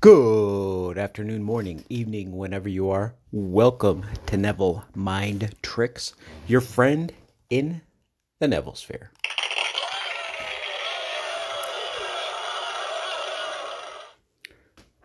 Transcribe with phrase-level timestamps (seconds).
[0.00, 3.16] Good afternoon, morning, evening, whenever you are.
[3.32, 6.14] Welcome to Neville Mind Tricks,
[6.46, 7.12] your friend
[7.50, 7.80] in
[8.38, 9.10] the Neville Sphere.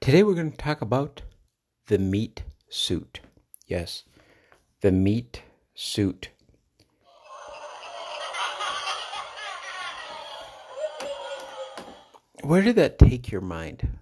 [0.00, 1.22] Today we're going to talk about
[1.88, 3.18] the meat suit.
[3.66, 4.04] Yes,
[4.82, 5.42] the meat
[5.74, 6.28] suit.
[12.44, 13.95] Where did that take your mind?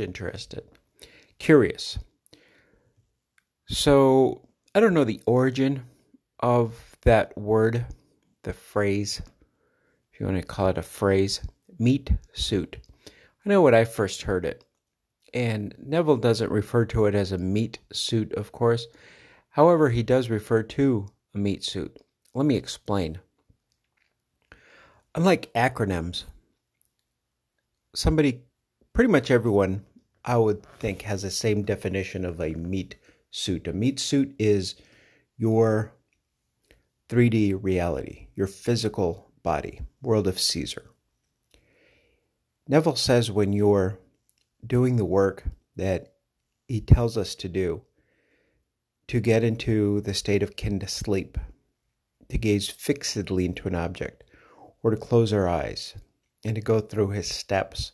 [0.00, 0.62] Interested.
[1.38, 1.98] Curious.
[3.68, 5.82] So, I don't know the origin
[6.40, 7.86] of that word,
[8.42, 9.20] the phrase,
[10.12, 11.40] if you want to call it a phrase,
[11.78, 12.76] meat suit.
[13.06, 14.64] I know when I first heard it,
[15.34, 18.86] and Neville doesn't refer to it as a meat suit, of course.
[19.50, 21.96] However, he does refer to a meat suit.
[22.34, 23.18] Let me explain.
[25.14, 26.24] Unlike acronyms,
[27.94, 28.42] somebody,
[28.92, 29.84] pretty much everyone,
[30.28, 32.96] I would think, has the same definition of a meat
[33.30, 33.66] suit.
[33.66, 34.74] A meat suit is
[35.38, 35.94] your
[37.08, 40.90] 3D reality, your physical body, world of Caesar.
[42.68, 43.98] Neville says when you're
[44.66, 45.44] doing the work
[45.76, 46.12] that
[46.66, 47.80] he tells us to do,
[49.06, 51.38] to get into the state of kin to sleep,
[52.28, 54.24] to gaze fixedly into an object,
[54.82, 55.94] or to close our eyes,
[56.44, 57.92] and to go through his steps.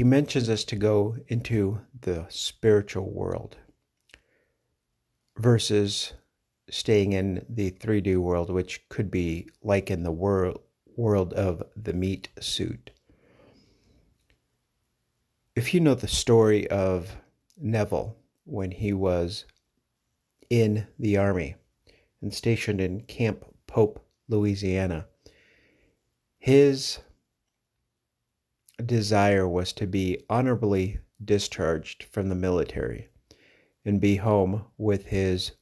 [0.00, 3.58] He mentions us to go into the spiritual world
[5.36, 6.14] versus
[6.70, 10.62] staying in the 3D world, which could be like in the world
[10.96, 12.92] world of the meat suit.
[15.54, 17.16] If you know the story of
[17.58, 19.44] Neville when he was
[20.48, 21.56] in the army
[22.22, 25.08] and stationed in Camp Polk, Louisiana,
[26.38, 27.00] his
[28.86, 33.08] desire was to be honorably discharged from the military
[33.84, 35.52] and be home with his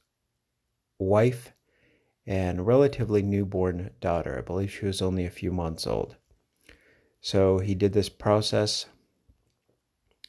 [0.97, 1.53] wife
[2.25, 4.37] and relatively newborn daughter.
[4.37, 6.15] I believe she was only a few months old.
[7.21, 8.85] So he did this process,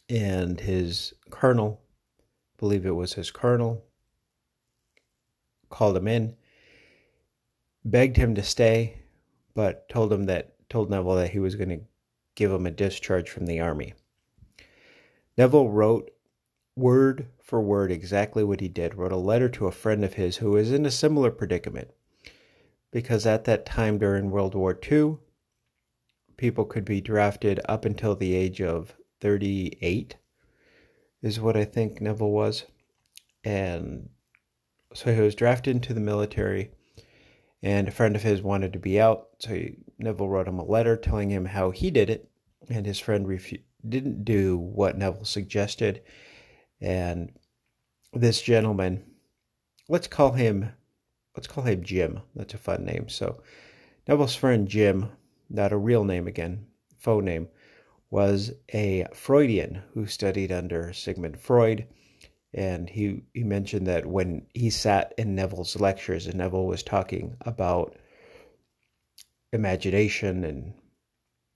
[0.08, 1.80] and his colonel,
[2.20, 3.84] I believe it was his colonel,
[5.68, 6.36] called him in,
[7.84, 9.02] begged him to stay,
[9.54, 11.80] but told him that told Neville that he was going to
[12.34, 13.94] give him a discharge from the army.
[15.36, 16.10] Neville wrote
[16.76, 20.36] word for word exactly what he did, wrote a letter to a friend of his
[20.36, 21.90] who was in a similar predicament.
[22.90, 25.18] Because at that time during World War II,
[26.36, 30.16] people could be drafted up until the age of 38,
[31.22, 32.64] is what I think Neville was.
[33.44, 34.08] And
[34.94, 36.72] so he was drafted into the military,
[37.62, 39.28] and a friend of his wanted to be out.
[39.38, 42.28] So he, Neville wrote him a letter telling him how he did it,
[42.68, 46.02] and his friend refu- didn't do what Neville suggested.
[46.80, 47.32] And
[48.12, 49.04] this gentleman,
[49.88, 50.72] let's call him,
[51.36, 52.20] let's call him Jim.
[52.34, 53.08] That's a fun name.
[53.08, 53.42] So
[54.08, 55.10] Neville's friend Jim,
[55.48, 56.66] not a real name again,
[56.98, 57.48] faux name,
[58.10, 61.86] was a Freudian who studied under Sigmund Freud.
[62.52, 67.36] And he, he mentioned that when he sat in Neville's lectures and Neville was talking
[67.42, 67.96] about
[69.52, 70.74] imagination and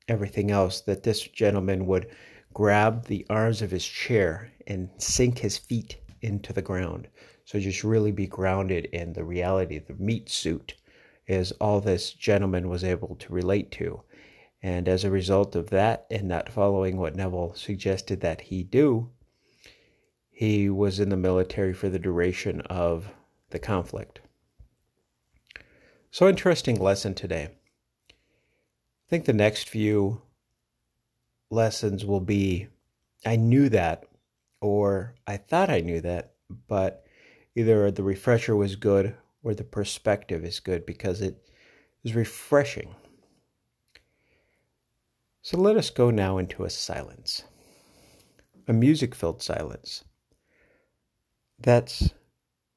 [0.09, 2.09] everything else, that this gentleman would
[2.53, 7.09] grab the arms of his chair and sink his feet into the ground.
[7.45, 9.79] So just really be grounded in the reality.
[9.79, 10.75] The meat suit
[11.27, 14.03] is all this gentleman was able to relate to.
[14.63, 19.11] And as a result of that, and not following what Neville suggested that he do,
[20.37, 23.15] he was in the military for the duration of
[23.51, 24.21] the conflict.
[26.11, 27.51] So, interesting lesson today.
[28.11, 30.23] I think the next few
[31.51, 32.67] lessons will be
[33.25, 34.07] I knew that,
[34.61, 36.35] or I thought I knew that,
[36.67, 37.07] but
[37.55, 39.15] either the refresher was good
[39.45, 41.49] or the perspective is good because it
[42.03, 42.93] is refreshing.
[45.43, 47.45] So let us go now into a silence,
[48.67, 50.03] a music filled silence.
[51.65, 52.11] That's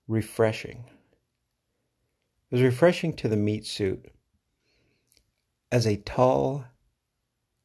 [0.08, 0.86] refreshing.
[2.50, 4.06] It was refreshing to the meat suit
[5.70, 6.64] as a tall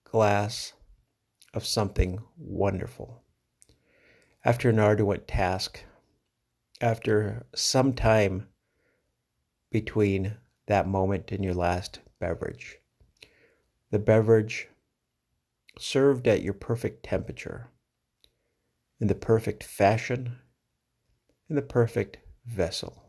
[0.03, 0.73] glass
[1.55, 3.23] of something wonderful.
[4.45, 5.85] After an arduous task,
[6.81, 8.49] after some time
[9.71, 12.79] between that moment and your last beverage,
[13.93, 14.71] the beverage
[15.79, 17.71] served at your perfect temperature,
[18.99, 20.39] in the perfect fashion,
[21.53, 22.17] in the perfect
[22.47, 23.03] vessel.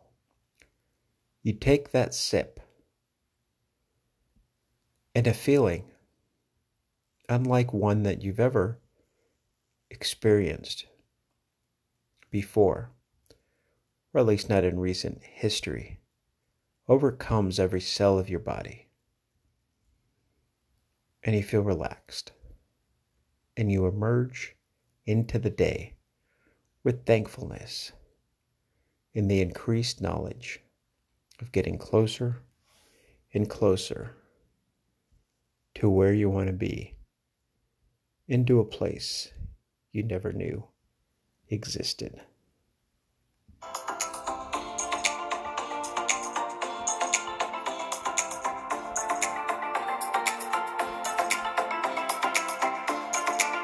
[1.44, 2.60] You take that sip,
[5.16, 5.86] and a feeling
[7.30, 8.80] unlike one that you've ever
[9.90, 10.88] experienced
[12.32, 12.92] before,
[14.14, 16.02] or at least not in recent history,
[16.90, 18.90] overcomes every cell of your body.
[21.24, 22.34] And you feel relaxed.
[23.56, 24.58] And you emerge
[25.06, 25.94] into the day
[26.84, 27.94] with thankfulness
[29.14, 30.60] in the increased knowledge
[31.40, 32.42] of getting closer
[33.34, 34.16] and closer
[35.76, 36.96] to where you want to be,
[38.28, 39.32] into a place
[39.92, 40.68] you never knew
[41.50, 42.22] existed.